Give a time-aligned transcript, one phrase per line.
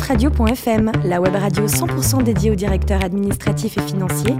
[0.00, 4.34] dafradio.fm, la web radio 100% dédiée aux directeurs administratifs et financiers,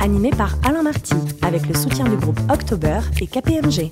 [0.00, 3.90] animée par Alain Marty, avec le soutien du groupe October et KPMG.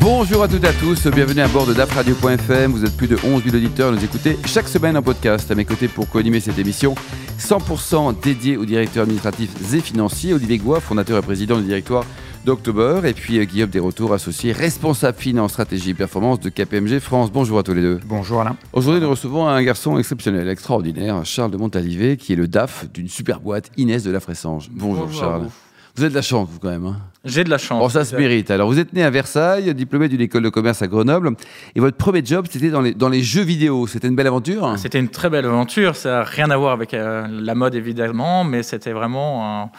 [0.00, 2.72] Bonjour à toutes et à tous, bienvenue à bord de dafradio.fm.
[2.72, 5.50] Vous êtes plus de 11 000 auditeurs, nous écoutez chaque semaine en podcast.
[5.50, 6.94] À mes côtés pour co-animer cette émission,
[7.38, 12.04] 100% dédiée aux directeurs administratifs et financiers, Olivier Goua, fondateur et président du directoire
[12.48, 17.30] d'October, et puis euh, Guillaume Desretours, associé responsable finance, stratégie et performance de KPMG France.
[17.30, 18.00] Bonjour à tous les deux.
[18.06, 18.56] Bonjour Alain.
[18.72, 23.06] Aujourd'hui, nous recevons un garçon exceptionnel, extraordinaire, Charles de Montalivet, qui est le DAF d'une
[23.08, 24.70] super boîte, Inès de la Fressange.
[24.72, 25.42] Bonjour, Charles.
[25.42, 25.52] vous.
[25.96, 26.86] Vous avez de la chance, vous, quand même.
[26.86, 26.96] hein.
[27.24, 27.80] J'ai de la chance.
[27.80, 28.50] Bon, ça se mérite.
[28.50, 31.32] Alors, vous êtes né à Versailles, diplômé d'une école de commerce à Grenoble,
[31.74, 33.86] et votre premier job, c'était dans les, dans les jeux vidéo.
[33.86, 35.96] C'était une belle aventure C'était une très belle aventure.
[35.96, 39.70] Ça n'a rien à voir avec euh, la mode, évidemment, mais c'était vraiment un,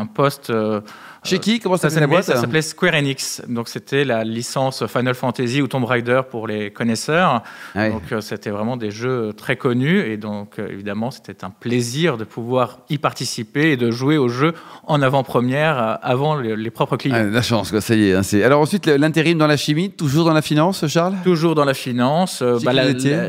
[0.00, 0.48] un poste.
[0.48, 0.80] euh,
[1.24, 1.58] Chez qui?
[1.60, 2.24] Comment ça s'appelait la s'appelait boîte?
[2.24, 3.42] ça s'appelait Square Enix.
[3.48, 7.42] Donc, c'était la licence Final Fantasy ou Tomb Raider pour les connaisseurs.
[7.74, 7.90] Ouais.
[7.90, 10.00] Donc, euh, c'était vraiment des jeux très connus.
[10.00, 14.28] Et donc, euh, évidemment, c'était un plaisir de pouvoir y participer et de jouer aux
[14.28, 14.52] jeux
[14.86, 17.16] en avant-première euh, avant les, les propres clients.
[17.18, 18.14] Ah, la chance, quoi, ça y est.
[18.14, 21.14] hein, Alors ensuite, l'intérim dans la chimie, toujours dans la finance, Charles?
[21.24, 22.42] Toujours dans la finance.
[22.62, 22.72] bah,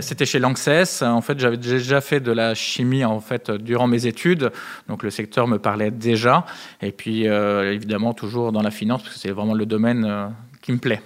[0.02, 1.02] C'était chez Lanxess.
[1.02, 4.52] En fait, j'avais déjà fait de la chimie en fait durant mes études,
[4.89, 6.45] donc le secteur me parlait déjà.
[6.81, 10.28] Et puis euh, évidemment toujours dans la finance parce que c'est vraiment le domaine euh,
[10.64, 11.02] qui me plaît.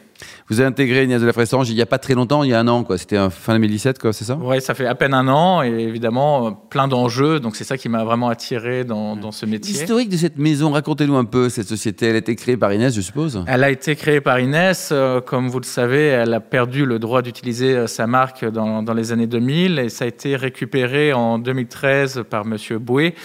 [0.49, 2.53] Vous avez intégré Inès de la Fressange il n'y a pas très longtemps, il y
[2.53, 2.97] a un an, quoi.
[2.97, 4.35] C'était fin 2017, quoi, c'est ça?
[4.35, 7.39] Ouais, ça fait à peine un an et évidemment euh, plein d'enjeux.
[7.39, 9.73] Donc c'est ça qui m'a vraiment attiré dans, dans ce métier.
[9.73, 12.07] L'historique de cette maison, racontez-nous un peu cette société.
[12.07, 13.43] Elle a été créée par Inès, je suppose?
[13.47, 14.89] Elle a été créée par Inès.
[14.91, 18.83] euh, Comme vous le savez, elle a perdu le droit d'utiliser euh, sa marque dans,
[18.83, 23.15] dans les années 2000 et ça a été récupéré en 2013 par Monsieur Boué,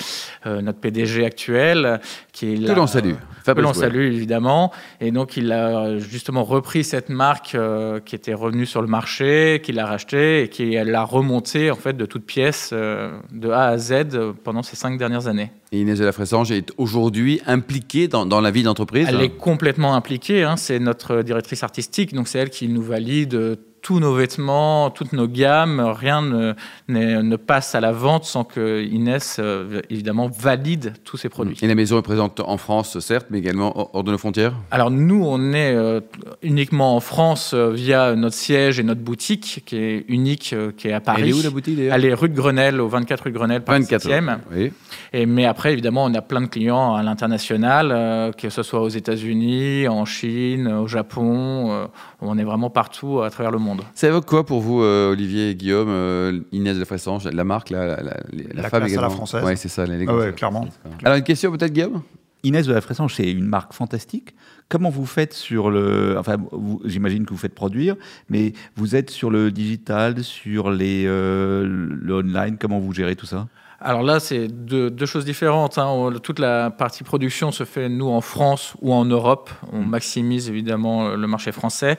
[0.47, 2.00] euh, notre PDG actuel,
[2.33, 3.15] qui Que l'on salue.
[3.47, 4.72] que l'on salue évidemment.
[5.00, 9.60] Et donc il a justement repris cette marque euh, qui était revenue sur le marché,
[9.64, 13.68] qu'il a racheté et qui l'a remontée en fait de toutes pièces euh, de A
[13.68, 15.50] à Z euh, pendant ces cinq dernières années.
[15.72, 19.06] Et Inès de la Fressange est aujourd'hui impliquée dans, dans la vie d'entreprise.
[19.09, 20.44] Elle est complètement impliquée.
[20.44, 20.56] hein.
[20.56, 25.28] C'est notre directrice artistique, donc c'est elle qui nous valide tous nos vêtements, toutes nos
[25.28, 25.78] gammes.
[25.78, 26.55] Rien ne,
[26.89, 31.59] ne- ne passe à la vente sans que Inès, euh, évidemment, valide tous ces produits.
[31.61, 34.55] Et la maison est présente en France, certes, mais également hors- de nos frontières?
[34.71, 36.00] Alors nous, on est euh,
[36.43, 40.93] uniquement en France euh, via notre siège et notre boutique qui est unique, qui est
[40.95, 41.21] à Paris.
[41.25, 41.95] Elle est où la boutique d'ailleurs?
[41.95, 44.09] Elle est rue de Grenelle, au 24 rue de Grenelle, Paris 24.
[44.09, 44.39] 7e.
[44.51, 44.72] Oui.
[45.12, 48.81] Et, mais après, évidemment, on a plein de clients à l'international, euh, que ce soit
[48.81, 51.87] aux États-Unis, en Chine, au Japon.
[52.22, 53.73] on est vraiment partout à travers le monde.
[53.94, 57.44] Ça évoque quoi pour vous, euh, Olivier et Guillaume, euh, Inès de la Fressange, la
[57.44, 59.42] marque, la, la, la, la La femme classe à la française.
[59.44, 60.16] Oui, c'est ça, l'élégance.
[60.20, 60.68] Ah ouais, clairement.
[61.04, 62.02] Alors, une question peut-être, Guillaume?
[62.42, 64.34] Inès de la Fressange, c'est une marque fantastique.
[64.68, 66.16] Comment vous faites sur le.
[66.18, 67.96] Enfin, vous- j'imagine que vous faites produire,
[68.28, 72.56] mais vous êtes sur le digital, sur les, euh, le online.
[72.60, 73.48] Comment vous gérez tout ça?
[73.87, 75.77] Alors là, c'est deux, deux choses différentes.
[75.77, 76.11] hein.
[76.22, 79.50] Toute la partie production se fait, nous, en France ou en Europe.
[79.75, 81.99] On maximise évidemment le marché français.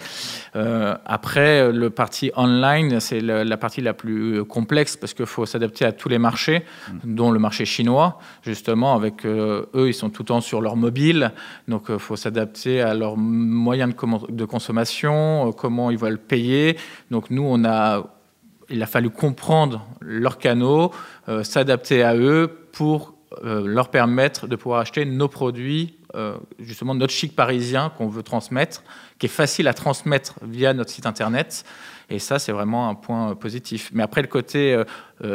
[0.55, 5.45] Euh, après, le parti online, c'est la partie la plus euh, complexe parce qu'il faut
[5.45, 6.65] s'adapter à tous les marchés,
[7.03, 8.95] dont le marché chinois, justement.
[8.95, 11.33] Avec euh, eux, ils sont tout le temps sur leur mobile.
[11.67, 16.77] Donc, il faut s'adapter à leurs moyens de, de consommation, comment ils veulent payer.
[17.11, 18.14] Donc, nous, on a
[18.69, 20.91] il a fallu comprendre leurs canaux,
[21.29, 26.95] euh, s'adapter à eux pour euh, leur permettre de pouvoir acheter nos produits, euh, justement
[26.95, 28.83] notre chic parisien qu'on veut transmettre,
[29.19, 31.65] qui est facile à transmettre via notre site internet.
[32.09, 33.89] Et ça, c'est vraiment un point positif.
[33.91, 34.79] Mais après, le côté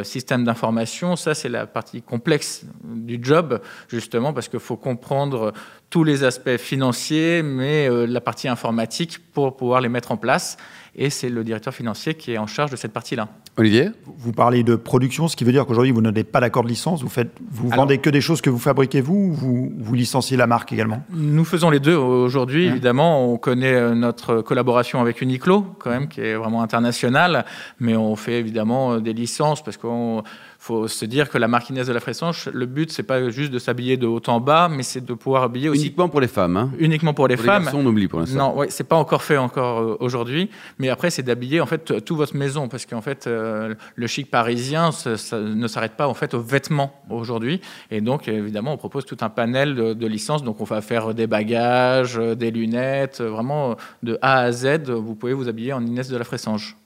[0.04, 5.52] système d'information, ça, c'est la partie complexe du job, justement, parce qu'il faut comprendre
[5.90, 10.56] tous les aspects financiers, mais euh, la partie informatique pour pouvoir les mettre en place.
[10.96, 13.28] Et c'est le directeur financier qui est en charge de cette partie-là.
[13.56, 13.90] Olivier?
[14.06, 17.02] Vous parlez de production, ce qui veut dire qu'aujourd'hui, vous n'avez pas d'accord de licence.
[17.02, 19.94] Vous, faites, vous Alors- vendez que des choses que vous fabriquez vous ou vous, vous
[19.94, 21.02] licenciez la marque également?
[21.12, 23.32] Nous faisons les deux aujourd'hui, Hein évidemment.
[23.32, 27.44] On connaît euh, notre collaboration avec Uniqlo, quand même, qui est vraiment internationale,
[27.78, 30.22] mais on fait évidemment euh, des licences parce qu'on
[30.70, 33.52] faut se dire que la marque Inès de la Fressange, le but, c'est pas juste
[33.52, 36.28] de s'habiller de haut en bas, mais c'est de pouvoir habiller aussi Uniquement pour les
[36.28, 36.56] femmes.
[36.56, 36.70] Hein.
[36.78, 37.62] uniquement pour les pour femmes.
[37.62, 38.38] les garçons, on oublie pour l'instant.
[38.38, 42.05] Non, ouais, c'est pas encore fait encore euh, aujourd'hui, mais après c'est d'habiller en fait
[42.05, 46.08] toute votre maison parce qu'en fait euh, le chic parisien ça, ça ne s'arrête pas
[46.08, 50.06] en fait aux vêtements aujourd'hui et donc évidemment on propose tout un panel de, de
[50.06, 54.40] licences donc on va faire des bagages, euh, des lunettes, euh, vraiment euh, de A
[54.40, 56.76] à Z vous pouvez vous habiller en Inès de la Fressange.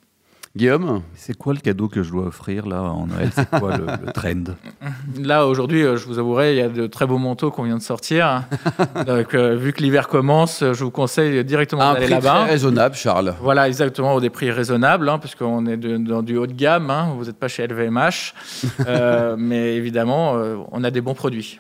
[0.57, 3.31] Guillaume C'est quoi le cadeau que je dois offrir là en Noël?
[3.35, 4.55] C'est quoi le, le, trend?
[5.21, 7.77] Là, aujourd'hui, euh, je vous avouerai, il y a de très beaux manteaux qu'on vient
[7.77, 8.45] de sortir.
[9.07, 12.43] Donc, euh, vu que l'hiver commence, je vous conseille directement d'aller là-bas.
[12.43, 13.35] très raisonnable, Charles.
[13.41, 16.89] Voilà, exactement, au des prix raisonnables, hein, puisqu'on est de, dans du haut de gamme.
[16.89, 18.35] Hein, vous n'êtes pas chez LVMH.
[18.87, 21.59] euh, mais évidemment, euh, on a des bons produits.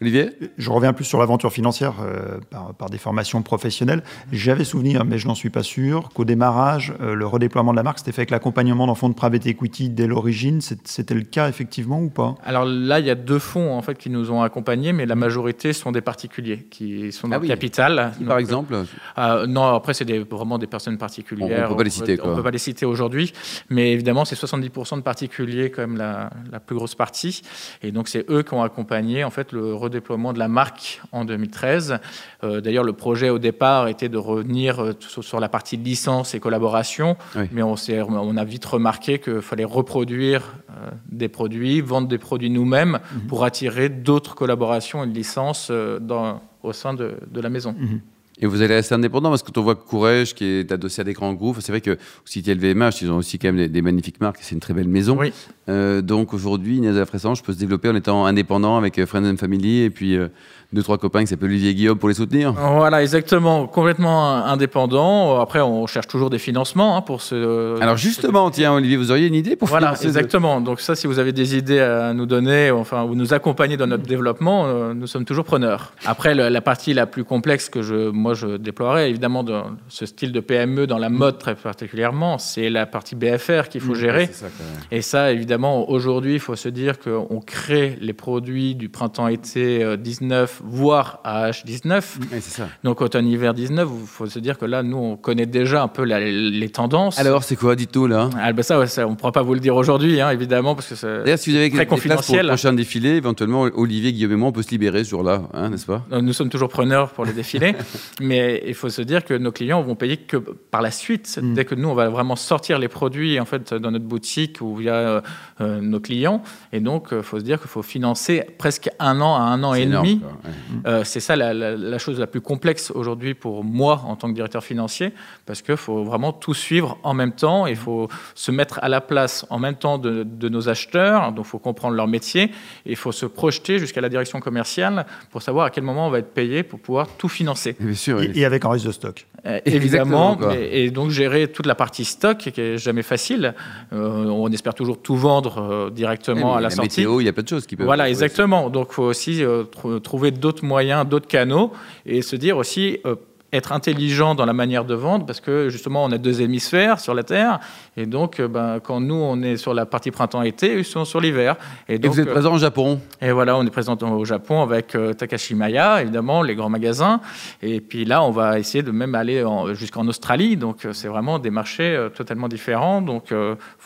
[0.00, 0.30] Olivier?
[0.58, 4.04] Je reviens plus sur l'aventure financière euh, par, par, des formations professionnelles.
[4.30, 7.82] J'avais souvenir, mais je n'en suis pas sûr, qu'au démarrage, euh, le redéploiement de la
[7.82, 10.60] marque, c'était fait avec l'accompagnement d'un fonds de private equity dès l'origine.
[10.60, 12.36] C'était le cas effectivement ou pas?
[12.44, 15.16] Alors là, il y a deux fonds en fait qui nous ont accompagnés, mais la
[15.16, 17.48] majorité sont des particuliers qui sont dans ah oui.
[17.48, 18.12] le capital.
[18.18, 18.74] Qui, par exemple
[19.18, 21.48] euh, Non, après, c'est vraiment des personnes particulières.
[21.48, 22.18] On ne peut pas les citer.
[22.22, 23.32] On ne peut pas les citer aujourd'hui,
[23.68, 27.42] mais évidemment, c'est 70% de particuliers quand même la, la, plus grosse partie.
[27.82, 31.24] Et donc, c'est eux qui ont accompagné en fait le redéploiement de la marque en
[31.24, 31.98] 2013.
[32.44, 36.40] Euh, D'ailleurs, le projet au départ était de revenir euh, sur la partie licence et
[36.40, 37.44] collaboration, oui.
[37.52, 42.50] mais on, on, a vite remarqué qu'il fallait reproduire euh, des produits, vendre des produits
[42.50, 43.26] nous-mêmes -hmm.
[43.26, 45.70] pour attirer d'autres collaborations et licences
[46.00, 47.72] dans, au sein de, de la maison.
[47.72, 48.00] -hmm.
[48.40, 51.04] Et vous allez rester indépendant parce que quand on voit Courrèges qui est adossé à
[51.04, 53.68] des grands groupes, c'est vrai que vous citez LVMH, ils ont aussi quand même des,
[53.68, 55.16] des magnifiques marques, c'est une très belle maison.
[55.18, 55.32] Oui.
[55.68, 59.24] Euh, donc aujourd'hui, Inès de la Fressange peut se développer en étant indépendant avec Friends
[59.24, 60.28] and Family et puis euh,
[60.72, 62.52] deux, trois copains qui s'appellent Olivier et Guillaume pour les soutenir.
[62.52, 65.40] Voilà, exactement, complètement indépendant.
[65.40, 67.80] Après, on cherche toujours des financements hein, pour ce.
[67.80, 70.60] Alors justement, tiens, Olivier, vous auriez une idée pour Voilà, exactement.
[70.60, 70.66] De...
[70.66, 73.86] Donc ça, si vous avez des idées à nous donner, enfin, ou nous accompagner dans
[73.86, 75.92] notre développement, euh, nous sommes toujours preneurs.
[76.04, 79.44] Après, le, la partie la plus complexe que je, moi, je déploierais, évidemment,
[79.88, 83.92] ce style de PME, dans la mode très particulièrement, c'est la partie BFR qu'il faut
[83.92, 84.26] mmh, gérer.
[84.32, 84.46] Ça,
[84.90, 90.62] et ça, évidemment, aujourd'hui, il faut se dire qu'on crée les produits du printemps-été 19
[90.64, 92.02] voire à H19.
[92.32, 92.68] Oui, ça.
[92.84, 96.04] Donc automne-hiver 19, il faut se dire que là, nous, on connaît déjà un peu
[96.04, 97.18] la, les tendances.
[97.18, 98.30] Alors, c'est quoi, dites-tout, là?
[98.38, 100.88] Ah, ben ça, ça, on ne pourra pas vous le dire aujourd'hui, hein, évidemment, parce
[100.88, 102.38] que c'est si vous avez très confidentiel.
[102.38, 105.42] pour le prochain défilé, éventuellement, Olivier, Guillaume et moi, on peut se libérer ce jour-là,
[105.54, 106.04] hein, n'est-ce pas?
[106.10, 107.74] Nous sommes toujours preneurs pour les défilés,
[108.20, 111.54] mais il faut se dire que nos clients vont payer que par la suite, mm.
[111.54, 114.76] dès que nous, on va vraiment sortir les produits, en fait, dans notre boutique ou
[114.76, 115.20] via euh,
[115.60, 116.42] euh, nos clients,
[116.72, 119.74] et donc, il faut se dire qu'il faut financer presque un an à un an
[119.74, 120.20] et énorme, demi.
[120.22, 120.50] Ouais.
[120.86, 124.28] Euh, c'est ça la, la, la, chose la plus complexe aujourd'hui pour moi en tant
[124.28, 125.12] que directeur financier,
[125.46, 129.00] parce qu'il faut vraiment tout suivre en même temps, il faut se mettre à la
[129.00, 132.44] place en même temps de, de nos acheteurs, donc il faut comprendre leur métier,
[132.86, 136.10] et il faut se projeter jusqu'à la direction commerciale pour savoir à quel moment on
[136.10, 137.76] va être payé pour pouvoir tout financer.
[138.08, 139.26] Sûr, et, et, avec un risque de stock.
[139.46, 143.54] Euh, évidemment, et, et, donc gérer toute la partie stock, qui est jamais facile.
[143.92, 147.00] Euh, on espère toujours tout vendre euh, directement à la, la sortie.
[147.00, 147.86] Météo, il y a plein de choses qui peuvent.
[147.86, 148.70] Voilà, exactement.
[148.70, 151.72] Donc il faut aussi tr trouver d'autres moyens d'autres canaux
[152.06, 153.16] et se dire aussi euh,
[153.52, 157.14] être intelligent dans la manière de vendre parce que justement on a deux hémisphères sur
[157.14, 157.60] la Terre
[157.96, 161.20] et donc euh, ben, quand nous on est sur la partie printemps-été, ils sont sur
[161.20, 161.56] l'hiver.
[161.88, 163.00] Et, et, donc, vous êtes présent au Japon?
[163.20, 167.20] Et voilà, on est présent au Japon avec euh, Takashi Maya, évidemment, les grands magasins.
[167.62, 170.56] Et puis là, on va essayer de même aller jusqu'en Australie.
[170.56, 173.02] Donc euh, c'est vraiment des marchés euh, totalement différents.
[173.02, 173.32] Donc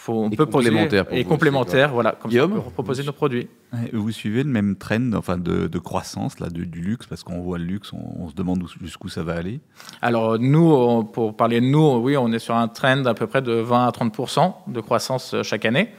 [0.02, 3.04] faut, on et peut complémentaires poser et complémentaires, voilà, comme Guillaume ça, on peut proposer
[3.04, 3.49] nos produits.
[3.93, 7.40] Vous suivez le même trend, enfin de, de croissance là, de, du luxe, parce qu'on
[7.40, 9.60] voit le luxe, on, on se demande jusqu'où ça va aller.
[10.00, 13.43] Alors nous, pour parler de nous, oui, on est sur un trend à peu près
[13.43, 15.90] de 20 à 30% de croissance chaque année.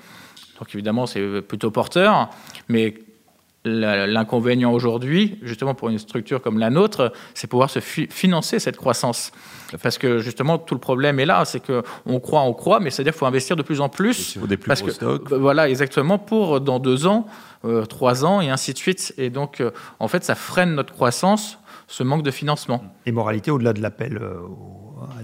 [0.59, 2.29] Donc évidemment, c'est plutôt porteur,
[2.67, 2.95] mais
[3.65, 8.77] l'inconvénient aujourd'hui, justement pour une structure comme la nôtre, c'est pouvoir se fi financer cette
[8.77, 9.31] croissance.
[9.81, 13.13] Parce que justement, tout le problème est là, c'est qu'on croit, on croit, mais c'est-à-dire
[13.13, 14.37] qu'il faut investir de plus en plus.
[14.37, 15.31] Des plus parce gros que, stocks.
[15.31, 17.25] Voilà, exactement, pour dans deux ans,
[17.65, 19.13] euh, trois ans, et ainsi de suite.
[19.17, 22.83] Et donc, euh, en fait, ça freine notre croissance, ce manque de financement.
[23.05, 24.35] Et moralité, au-delà de l'appel euh,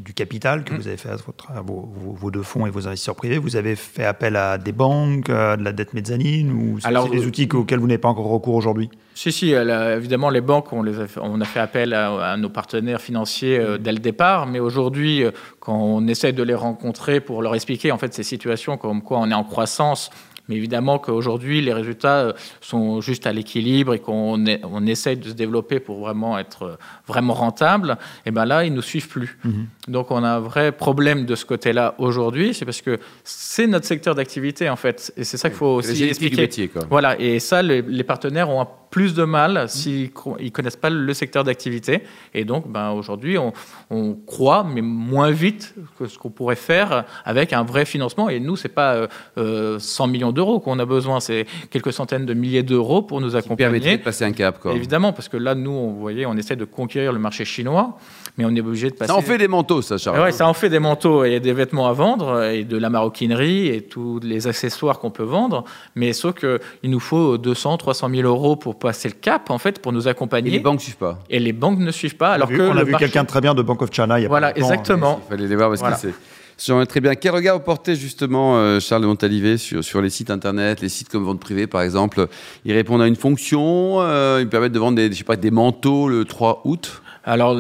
[0.02, 0.78] du capital que mmh.
[0.78, 3.76] vous avez fait à, votre, à vos, deux fonds et vos investisseurs privés, vous avez
[3.76, 7.80] fait appel à des banques, à de la dette mezzanine, ou c'est des outils auxquels
[7.80, 8.90] vous n'avez pas encore recours aujourd'hui?
[9.16, 12.32] Si, si, là, évidemment, les banques, on, les a, fait, on a fait appel à,
[12.32, 16.42] à, nos partenaires financiers euh, dès le départ, mais aujourd'hui, euh, quand on essaie de
[16.42, 20.10] les rencontrer pour leur expliquer en fait ces situations comme quoi on est en croissance,
[20.50, 25.34] mais évidemment qu'aujourd'hui, les résultats sont juste à l'équilibre et qu'on on essaye de se
[25.34, 26.78] développer pour vraiment être
[27.08, 29.38] vraiment rentable, et ben là, ils ne nous suivent plus.
[29.44, 29.68] Mhm.
[29.88, 32.54] Donc, on a un vrai problème de ce côté-là aujourd'hui.
[32.54, 35.14] C'est parce que c'est notre secteur d'activité, en fait.
[35.18, 36.42] Et c'est ça qu'il faut aussi expliquer.
[36.42, 36.84] Métier, quoi.
[36.90, 37.20] Voilà.
[37.20, 41.44] Et ça, les, les partenaires ont plus de mal s'ils ne connaissent pas le secteur
[41.44, 42.02] d'activité.
[42.34, 43.54] Et donc, ben, aujourd'hui, on,
[43.90, 48.30] on, croit, mais moins vite que ce qu'on pourrait faire avec un vrai financement.
[48.30, 51.20] Et nous, ce n'est pas euh, 100 millions d'euros qu'on a besoin.
[51.20, 53.58] C'est quelques centaines de milliers d'euros pour nous accompagner.
[53.58, 54.74] Permettrait de passer un cap, quoi.
[54.74, 57.98] Évidemment, parce que là, nous, on, vous voyez, on essaie de conquérir le marché chinois,
[58.38, 59.12] mais on est obligé de passer.
[59.12, 60.20] Ça en fait des manteaux, ça, Charles.
[60.20, 63.68] Ouais, ça en fait des manteaux et des vêtements à vendre et de la maroquinerie
[63.68, 65.64] et tous les accessoires qu'on peut vendre.
[65.96, 69.80] Mais sauf qu'il nous faut 200, 300 000 euros pour passer le cap, en fait,
[69.82, 70.50] pour nous accompagner.
[70.50, 71.20] Et les banques ne suivent pas.
[71.30, 72.30] Et les banques ne suivent pas.
[72.30, 73.82] On a Alors vu, que on a le vu marché- quelqu'un très bien de Bank
[73.82, 74.72] of China il y a Voilà, pas longtemps.
[74.74, 75.20] exactement.
[75.26, 75.96] Il fallait les voir parce Voilà.
[75.96, 76.14] que c'est.
[76.60, 77.16] J'aimerais très bien.
[77.16, 80.90] Quel regard vous portez justement, euh, Charles de Montalivet, sur, sur les sites internet, les
[80.90, 82.28] sites comme Vente Privée par exemple?
[82.66, 85.52] Ils répondent à une fonction, euh, ils permettent de vendre des, je sais pas, des
[85.52, 87.02] manteaux le 3 août?
[87.24, 87.58] Alors,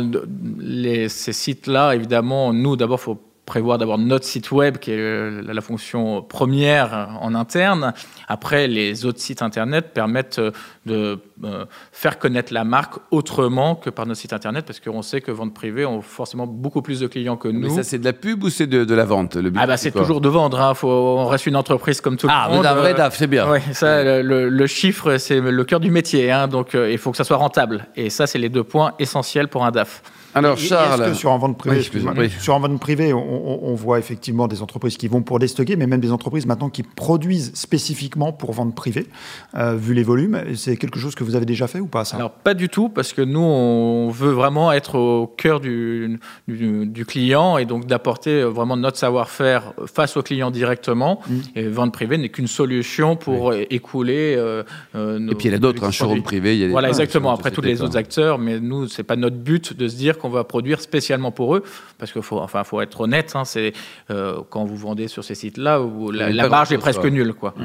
[1.07, 5.41] ces sites-là, évidemment, nous, d'abord, il faut prévoir d'avoir notre site web, qui est euh,
[5.43, 7.93] la, fonction première en interne.
[8.27, 10.51] Après, les autres sites Internet permettent euh,
[10.85, 15.19] de euh, faire connaître la marque autrement que par notre site Internet, parce qu'on sait
[15.19, 17.75] que vente privée ont forcément beaucoup plus de clients que Mais nous.
[17.75, 19.77] ça, c'est de la pub ou c'est de, de la vente le but, ah bah
[19.77, 20.73] c'est toujours de vendre, hein.
[20.75, 22.65] Faut, on reste une entreprise comme tout Ah, le vous monde.
[22.67, 23.49] un vrai DAF, c'est bien.
[23.49, 27.23] Ouais, ça, le- chiffre, c'est le cœur du métier, hein, donc il faut que ça
[27.23, 27.87] soit rentable.
[27.95, 30.03] Et ça, c'est les deux points essentiels pour un DAF.
[30.35, 31.01] Alors, Charles.
[31.01, 31.81] Est-ce que sur un vente privée,
[32.17, 35.75] Oui, sur un vente privée, on, on- voit effectivement des entreprises qui vont pour déstocker,
[35.77, 39.07] mais même des entreprises maintenant qui produisent spécifiquement pour vente privée,
[39.55, 40.41] euh, vu les volumes.
[40.55, 42.17] C'est quelque chose que vous avez déjà fait ou pas ça?
[42.17, 46.85] Alors pas du tout, parce que nous, on veut vraiment être au cœur du, du,
[46.85, 51.21] du client et donc d'apporter vraiment notre savoir-faire face au client directement.
[51.29, 51.33] Mm.
[51.55, 54.35] Et vente privée n'est qu'une solution pour écouler.
[54.37, 54.63] euh,
[54.95, 56.55] euh, nos- Et puis il y en a d'autres, un showroom privé.
[56.55, 57.31] Il y a des- Voilà, Ah, exactement.
[57.31, 60.29] Après, tous les autres acteurs, mais nous, c'est pas notre but de se dire qu'on
[60.29, 61.63] va produire spécialement pour eux,
[61.97, 63.31] parce qu'il faut, enfin, faut être honnête.
[63.35, 63.73] hein, c'est
[64.11, 65.81] euh, quand vous vendez sur ces sites-là,
[66.13, 67.09] la, la marge est presque quoi.
[67.09, 67.55] nulle, quoi.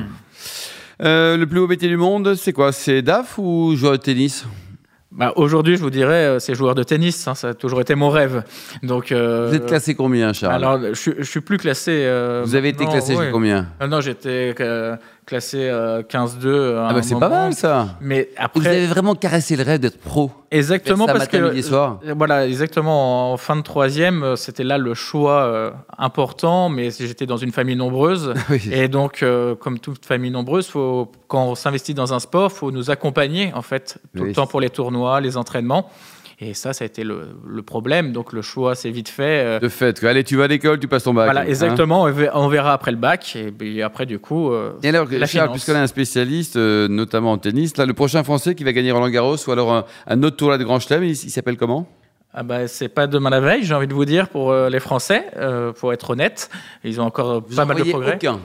[1.02, 2.73] Euh, le plus haut métier du monde, c'est quoi?
[2.73, 4.46] C'est DAF ou joueur de tennis?
[5.11, 7.28] Bah, Aujourd'hui, je vous dirais, euh, c'est joueur de tennis.
[7.28, 8.42] hein, ça a toujours été mon rêve.
[8.82, 10.54] Donc, euh, Vous êtes classé combien, Charles?
[10.54, 11.92] Alors, je, je suis plus classé.
[12.04, 13.30] euh, Vous avez été classé ouais.
[13.30, 13.68] combien?
[13.78, 14.96] Ah Non, j'étais euh,
[15.26, 16.76] classé euh, 15-2.
[16.76, 17.97] à Ah bah c'est pas mal ça.
[18.00, 20.31] Mais Vous après, avez vraiment caressé le rêve d'être pro.
[20.50, 22.00] exactement parce matin, que soir.
[22.07, 26.69] euh, voilà, exactement en fin de troisième, euh, c'était là le choix euh, important.
[26.69, 28.35] Mais j'étais dans une famille nombreuse.
[28.50, 28.69] Oui.
[28.71, 32.71] Et donc, euh, comme toute famille nombreuse, faut, quand on s'investit dans un sport, faut
[32.71, 34.28] nous accompagner en fait tout Oui.
[34.28, 35.88] le temps pour les tournois, les entraînements.
[36.41, 38.12] Et ça, ça a été le, le problème.
[38.12, 39.45] Donc, le choix s'est vite fait.
[39.45, 41.26] euh, De fait, que, allez, tu vas à l'école, tu passes ton bac.
[41.26, 41.47] voilà, hein.
[41.47, 42.03] exactement.
[42.03, 43.37] on verra- on verra après le bac.
[43.37, 46.88] Et puis après, du coup, euh, Et alors, La Charles, puisqu'on est un spécialiste, euh,
[46.88, 49.85] notamment en tennis, là, le prochain Français qui va gagner Roland Garros ou alors un,
[50.09, 51.88] un autre tournoi de Grand Chelem, il, il s'appelle comment?
[52.37, 55.26] Ah bah, c'est pas demain la veille, j'ai envie de vous dire, pour les Français,
[55.37, 56.50] euh, pour être honnête.
[56.83, 58.17] Ils ont encore Vous pas mal de progrès.
[58.17, 58.41] aucun.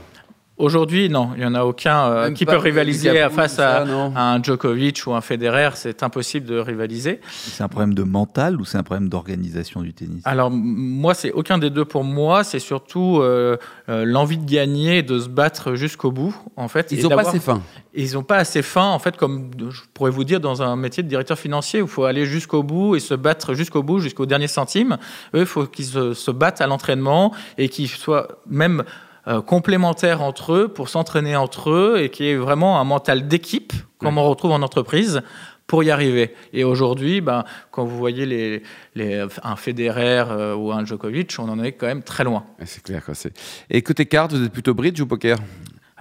[0.59, 4.43] Aujourd'hui, non, il n'y en a aucun euh, qui peut rivaliser face ça, à, un
[4.43, 5.69] Djokovic ou un Federer.
[5.75, 7.21] C'est impossible de rivaliser.
[7.31, 10.21] C'est un problème de mental ou c'est un problème d'organisation du tennis?
[10.25, 12.43] Alors, moi, c'est aucun des deux pour moi.
[12.43, 13.55] C'est surtout euh,
[13.87, 16.91] euh, l'envie de gagner, de se battre jusqu'au bout, en fait.
[16.91, 17.61] Ils n'ont pas assez faim.
[17.93, 21.03] Ils n'ont pas assez faim, en fait, comme je pourrais vous dire dans un métier
[21.03, 24.25] de directeur financier où il faut aller jusqu'au bout et se battre jusqu'au bout, jusqu'au
[24.25, 24.97] dernier centime.
[25.33, 28.83] Eux, il faut qu'ils se, se battent à l'entraînement et qu'ils soient même
[29.29, 33.27] euh, complémentaires entre eux pour s'entraîner entre eux et qu'il y ait vraiment un mental
[33.27, 35.21] d'équipe, comme on retrouve en entreprise,
[35.67, 36.33] pour y arriver.
[36.51, 38.63] Et aujourd'hui, ben, quand vous voyez les,
[38.95, 42.43] les, un Federer euh, ou un Djokovic, on en est quand même très loin.
[42.65, 43.05] C'est clair.
[43.05, 43.33] Quoi, c'est-
[43.69, 45.37] Et côté cartes, vous êtes plutôt bridge ou poker?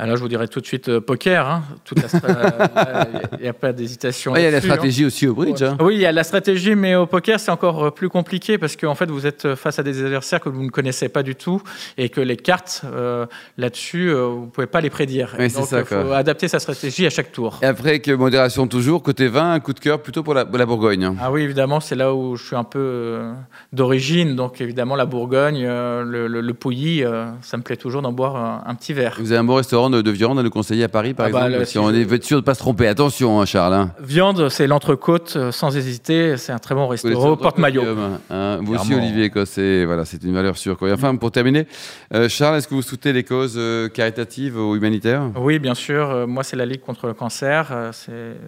[0.00, 1.44] Alors, je vous dirais tout de suite euh, poker.
[1.46, 1.62] hein.
[3.38, 4.32] Il n'y a pas d'hésitation.
[4.32, 4.60] Ouais, Il y a la hein.
[4.60, 5.62] stratégie aussi au bridge.
[5.62, 5.76] hein.
[5.80, 8.76] Oui, il y a la stratégie, mais au poker, c'est encore euh, plus compliqué parce
[8.76, 11.60] qu'en fait, vous êtes face à des adversaires que vous ne connaissez pas du tout
[11.96, 13.26] et que les cartes, euh,
[13.56, 15.34] là-dessus, euh, vous ne pouvez pas les prédire.
[15.38, 16.16] Oui, Donc, il faut quoi.
[16.16, 17.58] adapter sa stratégie à chaque tour.
[17.62, 20.58] Et après, que modération toujours, côté vin, un coup de cœur plutôt pour la, pour
[20.58, 21.04] la Bourgogne.
[21.04, 21.16] hein.
[21.20, 23.32] Ah oui, évidemment, c'est là où je suis un peu euh,
[23.72, 24.36] d'origine.
[24.36, 28.12] Donc, évidemment, la Bourgogne, euh, le, le- le Pouilly, euh, ça me plaît toujours d'en
[28.12, 29.16] boire un, un petit verre.
[29.20, 31.30] Vous avez un bon restaurant de, de viande à nous conseiller à Paris, par Ah
[31.30, 32.86] bah, exemple le- Si si on est veut être sûr de ne pas se tromper.
[32.88, 33.74] Attention, hein, Charles.
[33.74, 33.90] hein.
[34.00, 36.36] Viande, c'est l'entrecôte, euh, sans hésiter.
[36.36, 37.36] C'est un très bon restaurant.
[37.36, 37.82] Porte-maillot.
[38.30, 38.58] hein.
[38.62, 38.94] Vous aussi.
[38.94, 39.30] Olivier.
[39.44, 40.76] C'est voilà, c'est une valeur sûre.
[40.78, 40.88] Quoi.
[40.88, 41.66] Et enfin, pour terminer,
[42.14, 45.22] euh, Charles, est-ce que vous soutenez les causes euh, caritatives ou humanitaires?
[45.36, 46.26] Oui, bien sûr.
[46.26, 47.92] Moi, c'est la Ligue contre le cancer.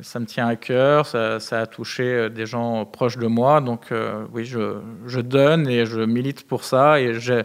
[0.02, 1.06] Ça me tient à cœur.
[1.06, 3.60] Ça, ça a touché des gens proches de moi.
[3.60, 4.74] Donc, euh, oui, je,
[5.06, 7.00] je donne et je milite pour ça.
[7.00, 7.42] Et, j'ai-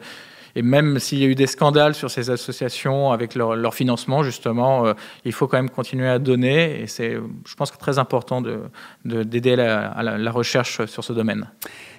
[0.56, 4.24] et même s'il y a eu des scandales sur ces associations avec leur, leur financement,
[4.24, 4.94] justement, euh,
[5.26, 6.82] il faut quand même continuer à donner.
[6.82, 8.60] Et c'est, je pense, très important de,
[9.04, 11.50] de- d'aider la, à la, la recherche sur ce domaine.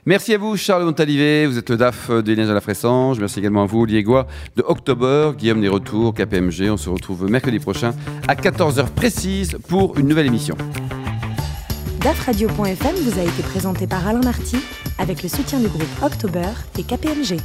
[0.07, 1.47] Merci à vous, Charles Montalivet.
[1.47, 3.19] Vous êtes le DAF de l'Énergie de la Fressange.
[3.19, 5.33] Merci également à vous, Goua, de October.
[5.37, 6.71] Guillaume des Retours, KPMG.
[6.71, 7.93] On se retrouve mercredi prochain
[8.29, 10.57] à 14h précise pour une nouvelle émission.
[12.01, 14.59] DAFradio.fm vous a été présenté par Alain Marty
[14.99, 16.49] avec le soutien du groupe October
[16.79, 17.39] et KPMG.